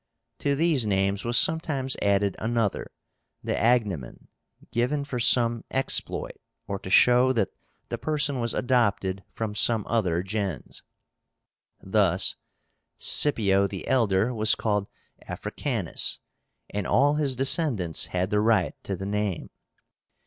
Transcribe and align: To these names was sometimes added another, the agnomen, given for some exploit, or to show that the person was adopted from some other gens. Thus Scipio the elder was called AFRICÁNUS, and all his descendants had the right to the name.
To 0.39 0.55
these 0.55 0.87
names 0.87 1.23
was 1.23 1.37
sometimes 1.37 1.95
added 2.01 2.35
another, 2.39 2.91
the 3.43 3.53
agnomen, 3.55 4.29
given 4.71 5.03
for 5.03 5.19
some 5.19 5.63
exploit, 5.69 6.37
or 6.67 6.79
to 6.79 6.89
show 6.89 7.31
that 7.33 7.49
the 7.89 7.99
person 7.99 8.39
was 8.39 8.55
adopted 8.55 9.23
from 9.29 9.53
some 9.53 9.85
other 9.87 10.23
gens. 10.23 10.81
Thus 11.81 12.35
Scipio 12.97 13.67
the 13.67 13.87
elder 13.87 14.33
was 14.33 14.55
called 14.55 14.89
AFRICÁNUS, 15.29 16.17
and 16.71 16.87
all 16.87 17.13
his 17.13 17.35
descendants 17.35 18.07
had 18.07 18.31
the 18.31 18.41
right 18.41 18.73
to 18.83 18.95
the 18.95 19.05
name. 19.05 19.51